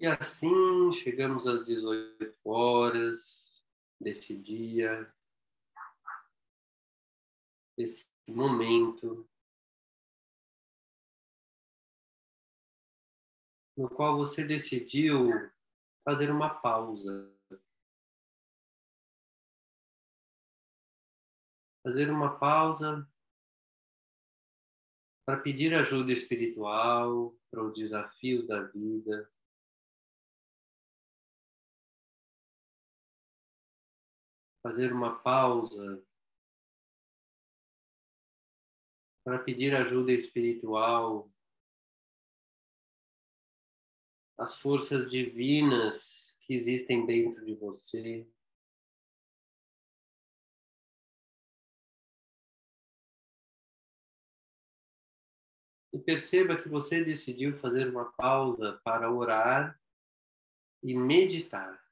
E 0.00 0.06
assim 0.06 0.90
chegamos 0.92 1.46
às 1.46 1.66
18 1.66 2.34
horas 2.42 3.62
desse 4.00 4.34
dia, 4.34 5.14
desse 7.76 8.08
momento, 8.26 9.28
no 13.76 13.90
qual 13.90 14.16
você 14.16 14.42
decidiu 14.42 15.28
fazer 16.02 16.30
uma 16.30 16.48
pausa. 16.48 17.30
Fazer 21.86 22.10
uma 22.10 22.38
pausa 22.38 23.06
para 25.26 25.38
pedir 25.42 25.74
ajuda 25.74 26.10
espiritual 26.10 27.36
para 27.50 27.62
os 27.62 27.74
desafios 27.74 28.46
da 28.46 28.62
vida. 28.62 29.30
Fazer 34.62 34.92
uma 34.92 35.18
pausa 35.18 36.04
para 39.24 39.38
pedir 39.38 39.74
ajuda 39.74 40.12
espiritual 40.12 41.30
às 44.38 44.58
forças 44.58 45.08
divinas 45.10 46.34
que 46.40 46.54
existem 46.54 47.06
dentro 47.06 47.44
de 47.44 47.54
você. 47.54 48.26
E 55.92 55.98
perceba 55.98 56.60
que 56.60 56.68
você 56.68 57.04
decidiu 57.04 57.58
fazer 57.58 57.88
uma 57.88 58.12
pausa 58.12 58.80
para 58.84 59.12
orar 59.12 59.80
e 60.82 60.94
meditar. 60.94 61.89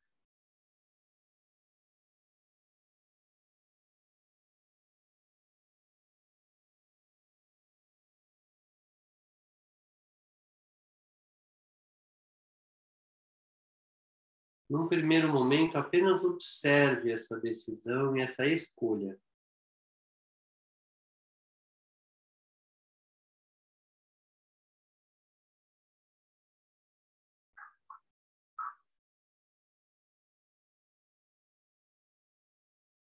Num 14.68 14.86
primeiro 14.86 15.32
momento, 15.32 15.76
apenas 15.78 16.22
observe 16.24 17.10
essa 17.10 17.40
decisão 17.40 18.14
e 18.16 18.20
essa 18.20 18.44
escolha. 18.46 19.18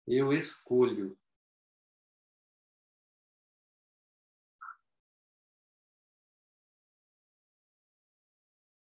Eu 0.06 0.34
escolho. 0.34 1.18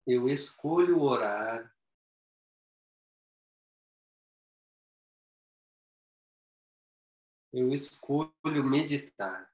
Eu 0.05 0.27
escolho 0.29 1.01
orar. 1.01 1.72
Eu 7.53 7.69
escolho 7.69 8.63
meditar. 8.67 9.53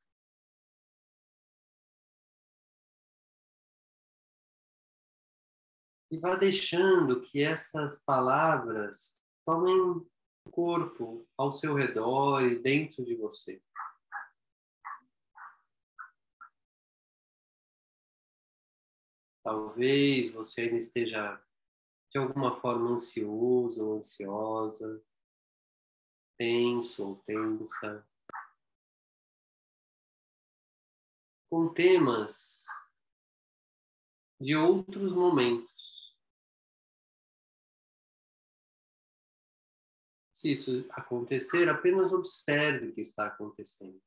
E 6.10 6.18
vá 6.18 6.36
deixando 6.38 7.22
que 7.22 7.44
essas 7.44 8.00
palavras 8.00 9.22
tomem 9.46 10.10
corpo 10.50 11.28
ao 11.38 11.52
seu 11.52 11.76
redor 11.76 12.42
e 12.44 12.58
dentro 12.58 13.04
de 13.04 13.16
você. 13.16 13.62
Talvez 19.44 20.32
você 20.32 20.62
ainda 20.62 20.78
esteja 20.78 21.44
de 22.12 22.18
alguma 22.18 22.56
forma 22.56 22.92
ansioso 22.92 23.88
ou 23.88 23.98
ansiosa, 23.98 25.04
tenso 26.40 27.06
ou 27.06 27.16
tensa, 27.18 28.08
com 31.52 31.74
temas 31.74 32.64
de 34.40 34.56
outros 34.56 35.12
momentos. 35.12 35.68
Se 40.34 40.54
isso 40.54 40.88
acontecer, 40.92 41.68
apenas 41.68 42.14
observe 42.14 42.88
o 42.88 42.96
que 42.96 43.02
está 43.02 43.28
acontecendo. 43.28 44.02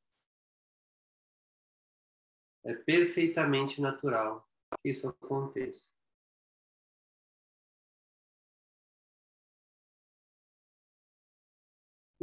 É 2.65 2.73
perfeitamente 2.73 3.79
natural 3.79 4.49
que 4.81 4.89
isso 4.89 5.07
aconteça. 5.07 5.92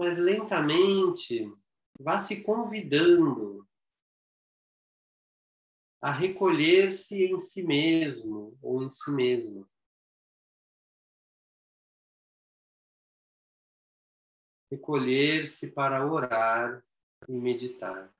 Mas 0.00 0.16
lentamente, 0.16 1.46
vá 2.00 2.18
se 2.18 2.42
convidando 2.42 3.68
a 6.00 6.10
recolher-se 6.10 7.22
em 7.22 7.38
si 7.38 7.62
mesmo 7.62 8.56
ou 8.62 8.82
em 8.82 8.88
si 8.88 9.10
mesma. 9.10 9.68
recolher-se 14.70 15.66
para 15.66 16.06
orar 16.06 16.82
e 17.28 17.32
meditar. 17.32 18.10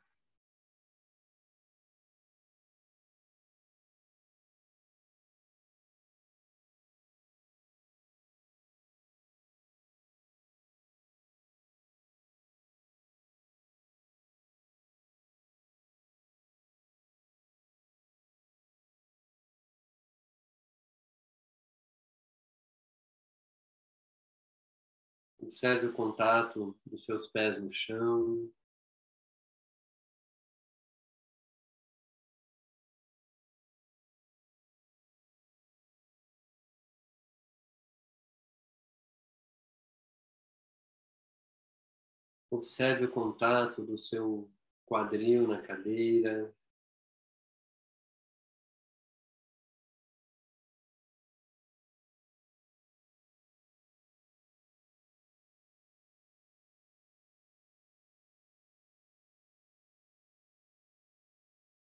Observe 25.50 25.88
o 25.88 25.92
contato 25.92 26.78
dos 26.86 27.04
seus 27.04 27.26
pés 27.26 27.60
no 27.60 27.72
chão. 27.72 28.48
Observe 42.48 43.06
o 43.06 43.10
contato 43.10 43.84
do 43.84 43.98
seu 43.98 44.48
quadril 44.86 45.48
na 45.48 45.60
cadeira. 45.60 46.54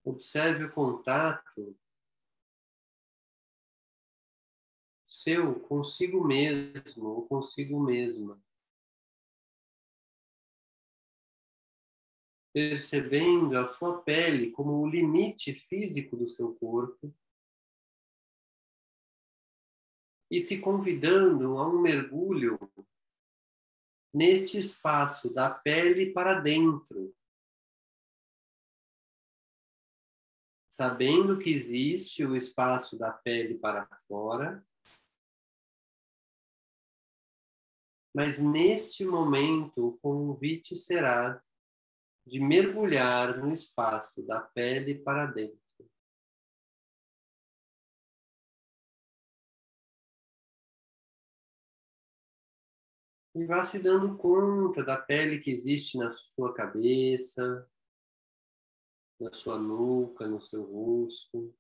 Observe 0.05 0.65
o 0.65 0.73
contato 0.73 1.75
seu 5.03 5.59
consigo 5.61 6.23
mesmo 6.23 7.09
ou 7.09 7.27
consigo 7.27 7.81
mesma. 7.81 8.39
Percebendo 12.53 13.59
a 13.59 13.65
sua 13.65 14.03
pele 14.03 14.51
como 14.51 14.83
o 14.83 14.87
limite 14.87 15.55
físico 15.55 16.17
do 16.17 16.29
seu 16.29 16.55
corpo 16.55 17.13
e 20.31 20.41
se 20.41 20.61
convidando 20.61 21.59
a 21.59 21.69
um 21.69 21.81
mergulho 21.81 22.59
neste 24.13 24.59
espaço 24.59 25.33
da 25.33 25.51
pele 25.51 26.13
para 26.13 26.41
dentro 26.41 27.15
sabendo 30.75 31.39
que 31.39 31.51
existe 31.51 32.25
o 32.25 32.35
espaço 32.35 32.99
da 32.99 33.13
pele 33.13 33.55
para 33.55 33.87
fora, 34.09 34.67
mas 38.13 38.41
neste 38.41 39.05
momento 39.05 39.87
o 39.87 39.99
convite 39.99 40.75
será 40.75 41.41
de 42.27 42.41
mergulhar 42.41 43.39
no 43.39 43.53
espaço 43.53 44.21
da 44.27 44.41
pele 44.41 44.99
para 44.99 45.27
dentro. 45.27 45.63
E 53.37 53.47
vá 53.47 53.63
se 53.63 53.79
dando 53.79 54.17
conta 54.17 54.85
da 54.85 55.01
pele 55.01 55.39
que 55.39 55.53
existe 55.53 55.97
na 55.97 56.11
sua 56.11 56.53
cabeça, 56.53 57.69
na 59.21 59.33
sua 59.33 59.59
nuca, 59.59 60.27
no 60.27 60.41
seu 60.41 60.63
rosto. 60.65 61.55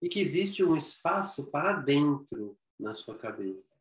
E 0.00 0.08
que 0.08 0.18
existe 0.18 0.64
um 0.64 0.76
espaço 0.76 1.50
para 1.50 1.74
dentro 1.74 2.58
na 2.78 2.94
sua 2.94 3.16
cabeça. 3.16 3.80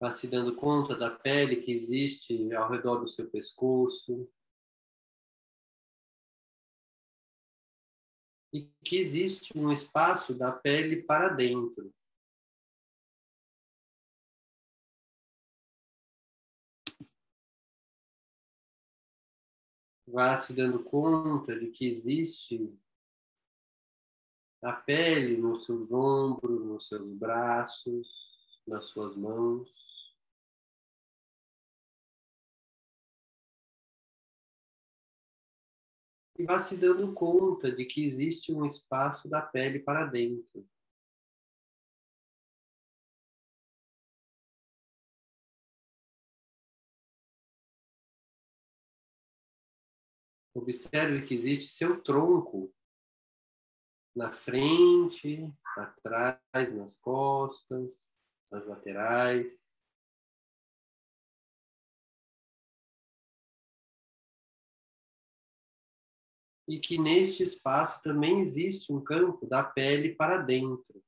Vá 0.00 0.12
se 0.12 0.28
dando 0.28 0.54
conta 0.54 0.96
da 0.96 1.10
pele 1.10 1.56
que 1.56 1.72
existe 1.72 2.54
ao 2.54 2.70
redor 2.70 2.98
do 2.98 3.08
seu 3.08 3.28
pescoço. 3.28 4.30
E 8.52 8.66
que 8.84 8.96
existe 8.98 9.56
um 9.56 9.70
espaço 9.70 10.34
da 10.34 10.50
pele 10.50 11.02
para 11.02 11.28
dentro. 11.28 11.92
Vá 20.06 20.36
se 20.38 20.54
dando 20.54 20.82
conta 20.82 21.58
de 21.58 21.68
que 21.68 21.86
existe 21.86 22.74
a 24.62 24.72
pele 24.72 25.36
nos 25.36 25.64
seus 25.64 25.92
ombros, 25.92 26.64
nos 26.64 26.88
seus 26.88 27.12
braços, 27.12 28.08
nas 28.66 28.84
suas 28.84 29.14
mãos. 29.14 29.87
E 36.38 36.44
vá 36.44 36.60
se 36.60 36.76
dando 36.76 37.12
conta 37.12 37.70
de 37.72 37.84
que 37.84 38.04
existe 38.04 38.52
um 38.52 38.64
espaço 38.64 39.28
da 39.28 39.42
pele 39.42 39.80
para 39.80 40.06
dentro. 40.06 40.64
Observe 50.54 51.24
que 51.26 51.34
existe 51.34 51.68
seu 51.68 52.00
tronco 52.02 52.72
na 54.14 54.32
frente, 54.32 55.52
atrás, 55.76 56.74
nas 56.74 56.96
costas, 56.96 58.20
nas 58.50 58.66
laterais. 58.66 59.67
E 66.68 66.78
que 66.78 66.98
neste 66.98 67.42
espaço 67.42 68.02
também 68.02 68.40
existe 68.40 68.92
um 68.92 69.02
campo 69.02 69.46
da 69.46 69.64
pele 69.64 70.14
para 70.14 70.36
dentro. 70.36 71.02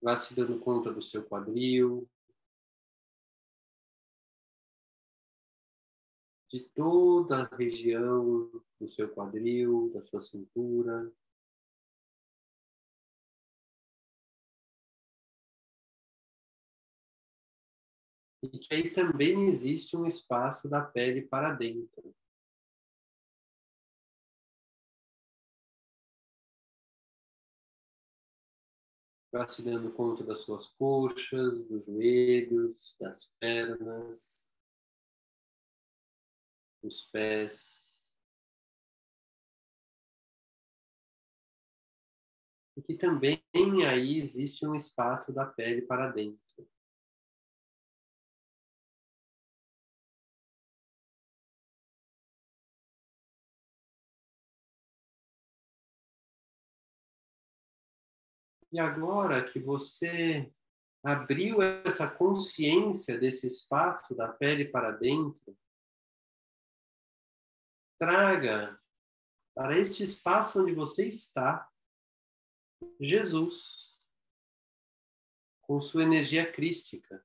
Vá 0.00 0.16
se 0.16 0.34
dando 0.34 0.58
conta 0.58 0.90
do 0.90 1.02
seu 1.02 1.22
quadril, 1.22 2.08
de 6.48 6.60
toda 6.74 7.42
a 7.44 7.56
região 7.56 8.50
do 8.80 8.88
seu 8.88 9.08
quadril, 9.08 9.92
da 9.94 10.02
sua 10.02 10.20
cintura. 10.20 11.12
E 18.42 18.58
que 18.58 18.74
aí 18.74 18.90
também 18.90 19.46
existe 19.46 19.96
um 19.96 20.04
espaço 20.04 20.68
da 20.68 20.82
pele 20.82 21.22
para 21.22 21.52
dentro. 21.52 22.12
Dando 29.64 29.90
conta 29.92 30.22
das 30.24 30.40
suas 30.40 30.68
coxas, 30.68 31.64
dos 31.66 31.86
joelhos, 31.86 32.94
das 33.00 33.32
pernas, 33.40 34.52
dos 36.82 37.06
pés. 37.10 37.80
E 42.76 42.82
que 42.82 42.94
também 42.94 43.42
aí 43.88 44.18
existe 44.18 44.66
um 44.66 44.74
espaço 44.74 45.32
da 45.32 45.46
pele 45.46 45.82
para 45.82 46.08
dentro. 46.08 46.41
E 58.72 58.80
agora 58.80 59.44
que 59.44 59.58
você 59.58 60.50
abriu 61.04 61.60
essa 61.60 62.08
consciência 62.08 63.18
desse 63.18 63.46
espaço 63.46 64.14
da 64.14 64.32
pele 64.32 64.64
para 64.64 64.90
dentro, 64.92 65.54
traga 67.98 68.80
para 69.54 69.76
este 69.76 70.02
espaço 70.02 70.62
onde 70.62 70.74
você 70.74 71.06
está 71.06 71.70
Jesus, 72.98 73.94
com 75.60 75.78
sua 75.78 76.04
energia 76.04 76.50
crística. 76.50 77.22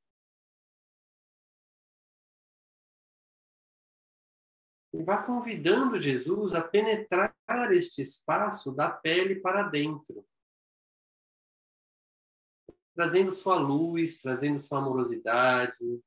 E 4.94 5.02
vá 5.02 5.24
convidando 5.24 5.98
Jesus 5.98 6.54
a 6.54 6.62
penetrar 6.62 7.34
este 7.72 8.02
espaço 8.02 8.76
da 8.76 8.92
pele 8.92 9.40
para 9.40 9.64
dentro 9.64 10.28
trazendo 12.98 13.32
sua 13.32 13.60
luz, 13.60 14.20
trazendo 14.20 14.60
sua 14.60 14.80
amorosidade, 14.80 16.04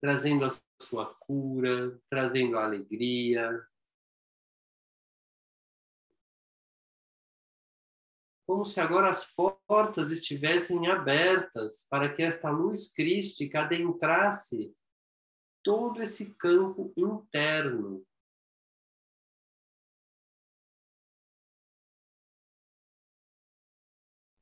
trazendo 0.00 0.44
a 0.44 0.50
sua 0.80 1.12
cura, 1.12 2.00
trazendo 2.08 2.56
a 2.56 2.64
alegria. 2.64 3.68
Como 8.46 8.64
se 8.64 8.80
agora 8.80 9.10
as 9.10 9.24
portas 9.34 10.12
estivessem 10.12 10.86
abertas 10.86 11.84
para 11.90 12.14
que 12.14 12.22
esta 12.22 12.48
luz 12.48 12.92
crística 12.92 13.62
adentrasse 13.62 14.72
todo 15.64 16.00
esse 16.00 16.32
campo 16.36 16.92
interno 16.96 18.06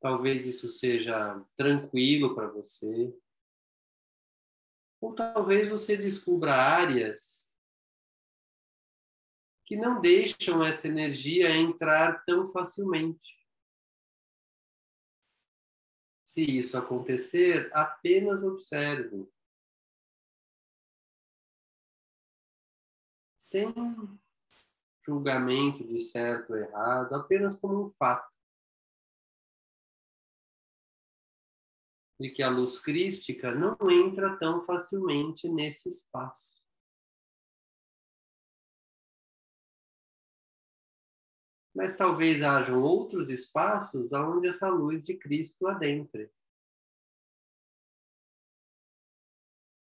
Talvez 0.05 0.45
isso 0.45 0.69
seja 0.69 1.43
tranquilo 1.55 2.35
para 2.35 2.47
você. 2.47 3.11
Ou 5.01 5.15
talvez 5.15 5.67
você 5.67 5.97
descubra 5.97 6.53
áreas 6.53 7.51
que 9.65 9.75
não 9.75 9.99
deixam 9.99 10.63
essa 10.63 10.87
energia 10.87 11.49
entrar 11.49 12.23
tão 12.23 12.47
facilmente. 12.47 13.43
Se 16.23 16.43
isso 16.43 16.77
acontecer, 16.77 17.67
apenas 17.73 18.43
observe. 18.43 19.27
Sem 23.39 23.73
julgamento 25.03 25.83
de 25.83 25.99
certo 25.99 26.51
ou 26.51 26.59
errado, 26.59 27.15
apenas 27.15 27.59
como 27.59 27.87
um 27.87 27.89
fato. 27.89 28.34
De 32.25 32.31
que 32.31 32.41
a 32.41 32.49
luz 32.49 32.79
crística 32.79 33.53
não 33.53 33.77
entra 33.91 34.35
tão 34.35 34.59
facilmente 34.59 35.47
nesse 35.47 35.87
espaço. 35.87 36.59
Mas 41.71 41.95
talvez 41.95 42.41
hajam 42.41 42.81
outros 42.81 43.29
espaços 43.29 44.11
onde 44.11 44.47
essa 44.47 44.69
luz 44.69 45.03
de 45.03 45.15
Cristo 45.15 45.67
adentre. 45.67 46.31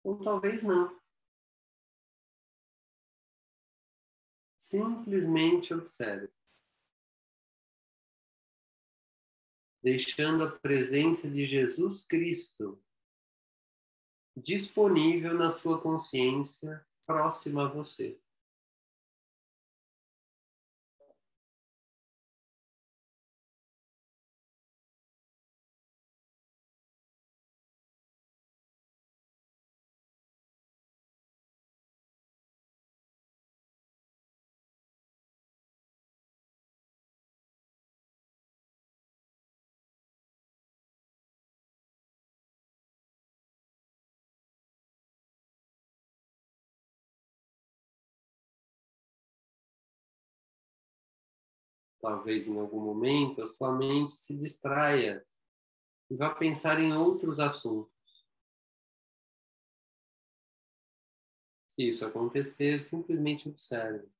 Ou 0.04 0.20
talvez 0.20 0.62
não. 0.62 1.00
Simplesmente 4.56 5.74
observe. 5.74 6.39
Deixando 9.82 10.44
a 10.44 10.50
presença 10.50 11.28
de 11.28 11.46
Jesus 11.46 12.02
Cristo 12.02 12.82
disponível 14.36 15.34
na 15.34 15.50
sua 15.50 15.80
consciência, 15.80 16.84
próxima 17.06 17.64
a 17.64 17.68
você. 17.68 18.19
Talvez 52.00 52.48
em 52.48 52.58
algum 52.58 52.80
momento, 52.80 53.42
a 53.42 53.48
sua 53.48 53.76
mente 53.76 54.12
se 54.12 54.36
distraia 54.36 55.24
e 56.10 56.16
vá 56.16 56.34
pensar 56.34 56.80
em 56.80 56.92
outros 56.92 57.38
assuntos. 57.38 57.92
Se 61.68 61.88
isso 61.88 62.04
acontecer, 62.04 62.80
simplesmente 62.80 63.48
observe. 63.48 64.10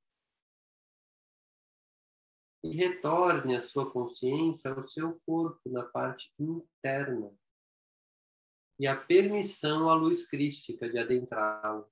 E 2.63 2.75
retorne 2.75 3.55
a 3.55 3.59
sua 3.59 3.91
consciência 3.91 4.71
ao 4.71 4.83
seu 4.83 5.19
corpo 5.25 5.69
na 5.69 5.83
parte 5.83 6.31
interna. 6.39 7.35
E 8.79 8.87
a 8.87 8.95
permissão 8.95 9.89
à 9.89 9.95
luz 9.95 10.27
crística 10.27 10.89
de 10.89 10.97
adentrá-lo. 10.97 11.91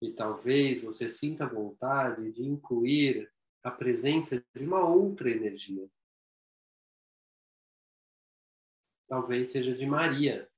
E 0.00 0.12
talvez 0.12 0.82
você 0.82 1.08
sinta 1.08 1.46
vontade 1.46 2.32
de 2.32 2.42
incluir 2.42 3.32
a 3.62 3.70
presença 3.70 4.42
de 4.54 4.64
uma 4.64 4.86
outra 4.86 5.30
energia. 5.30 5.90
Talvez 9.08 9.50
seja 9.50 9.74
de 9.74 9.86
Maria. 9.86 10.48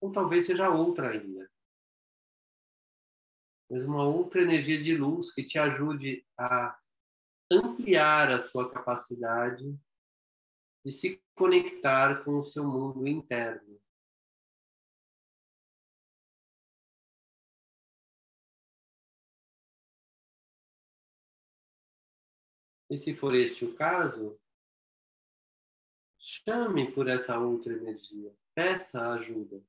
Ou 0.00 0.12
talvez 0.12 0.46
seja 0.46 0.68
outra 0.68 1.10
ainda. 1.10 1.50
Mas 3.70 3.84
uma 3.84 4.04
outra 4.04 4.42
energia 4.42 4.80
de 4.80 4.96
luz 4.96 5.32
que 5.32 5.42
te 5.42 5.58
ajude 5.58 6.26
a 6.38 6.78
ampliar 7.50 8.30
a 8.30 8.38
sua 8.38 8.70
capacidade 8.70 9.64
de 10.84 10.92
se 10.92 11.20
conectar 11.34 12.24
com 12.24 12.38
o 12.38 12.44
seu 12.44 12.64
mundo 12.64 13.06
interno. 13.06 13.80
E 22.88 22.96
se 22.96 23.14
for 23.14 23.34
este 23.34 23.64
o 23.64 23.74
caso, 23.74 24.38
chame 26.18 26.92
por 26.92 27.08
essa 27.08 27.38
outra 27.38 27.72
energia, 27.72 28.32
peça 28.54 29.12
ajuda. 29.12 29.62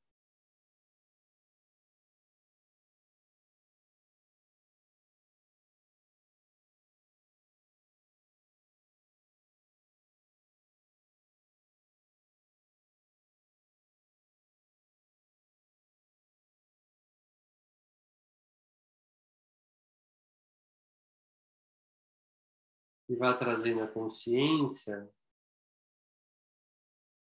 E 23.09 23.15
vá 23.15 23.33
trazendo 23.33 23.83
a 23.83 23.87
consciência 23.87 25.09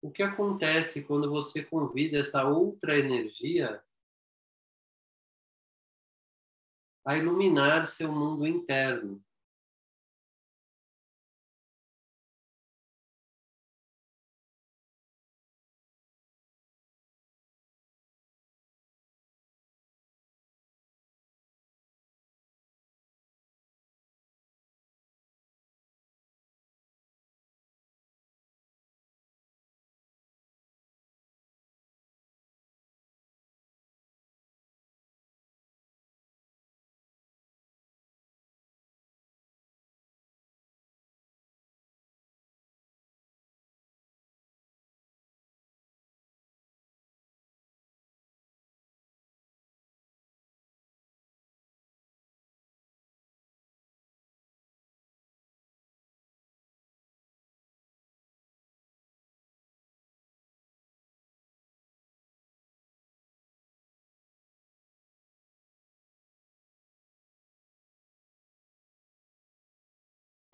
o 0.06 0.12
que 0.12 0.22
acontece 0.22 1.02
quando 1.02 1.32
você 1.32 1.64
convida 1.64 2.20
essa 2.20 2.48
outra 2.48 2.96
energia 2.96 3.84
a 7.04 7.18
iluminar 7.18 7.88
seu 7.88 8.12
mundo 8.12 8.46
interno. 8.46 9.25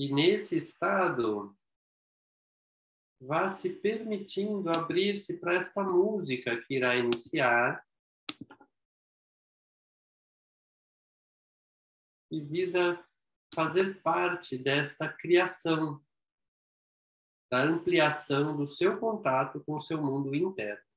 E 0.02 0.12
nesse 0.12 0.58
estado, 0.58 1.56
vá 3.22 3.48
se 3.50 3.70
permitindo 3.70 4.68
abrir-se 4.72 5.38
para 5.38 5.54
esta 5.54 5.84
música 5.84 6.60
que 6.60 6.74
irá 6.74 6.96
iniciar. 6.96 7.88
E 12.32 12.42
visa 12.42 13.00
fazer 13.54 14.02
parte 14.02 14.58
desta 14.58 15.08
criação, 15.08 16.04
da 17.52 17.62
ampliação 17.62 18.58
do 18.58 18.66
seu 18.66 19.00
contato 19.00 19.64
com 19.64 19.76
o 19.76 19.82
seu 19.82 20.02
mundo 20.02 20.34
interno. 20.34 20.91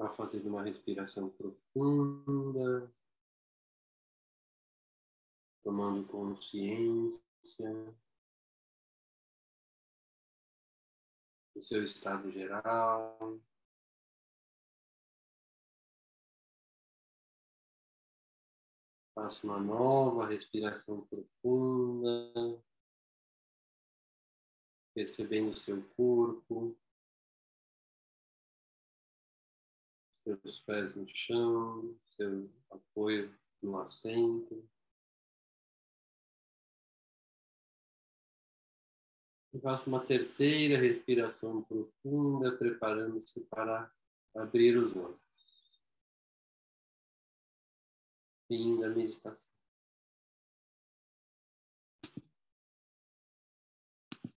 Vá 0.00 0.08
fazendo 0.14 0.48
uma 0.48 0.62
respiração 0.62 1.28
profunda, 1.28 2.90
tomando 5.62 6.08
consciência 6.08 7.20
do 11.54 11.60
seu 11.60 11.84
estado 11.84 12.32
geral. 12.32 13.38
Faça 19.14 19.46
uma 19.46 19.60
nova 19.60 20.26
respiração 20.26 21.06
profunda, 21.08 22.64
percebendo 24.94 25.50
o 25.50 25.54
seu 25.54 25.86
corpo, 25.90 26.74
seus 30.38 30.60
pés 30.60 30.94
no 30.94 31.06
chão, 31.06 31.96
seu 32.04 32.50
apoio 32.70 33.34
no 33.62 33.78
assento. 33.78 34.68
E 39.52 39.58
faça 39.58 39.88
uma 39.88 40.04
terceira 40.04 40.78
respiração 40.78 41.62
profunda, 41.62 42.56
preparando-se 42.56 43.40
para 43.40 43.92
abrir 44.34 44.76
os 44.76 44.94
olhos. 44.94 45.18
Fim 48.46 48.80
da 48.80 48.88
meditação. 48.88 49.59